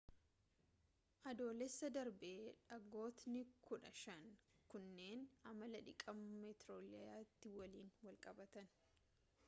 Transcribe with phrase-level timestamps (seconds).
[1.31, 2.29] adoolessa darbe
[2.71, 4.23] dhagootni kudha shan
[4.75, 8.73] kunneen amala dhiqama meeteorayitii waliin wal qabatan